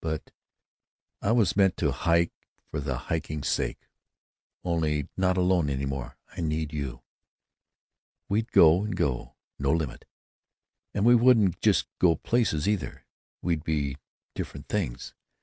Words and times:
But 0.03 0.31
I 1.21 1.31
was 1.31 1.55
meant 1.55 1.77
to 1.77 1.91
hike 1.91 2.33
for 2.71 2.79
the 2.79 2.97
hiking's 2.97 3.49
sake.... 3.49 3.85
Only, 4.63 5.07
not 5.15 5.37
alone 5.37 5.69
any 5.69 5.85
more. 5.85 6.17
I 6.35 6.41
need 6.41 6.73
you.... 6.73 7.03
We'd 8.27 8.51
go 8.51 8.83
and 8.83 8.95
go. 8.97 9.35
No 9.59 9.71
limit.... 9.71 10.05
And 10.95 11.05
we 11.05 11.13
wouldn't 11.13 11.61
just 11.61 11.85
go 11.99 12.15
places, 12.15 12.67
either; 12.67 13.05
we'd 13.43 13.63
be 13.63 13.97
different 14.33 14.69
things. 14.69 15.13